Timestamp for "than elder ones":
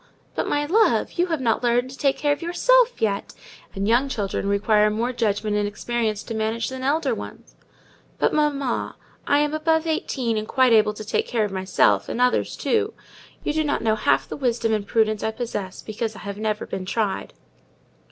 6.69-7.53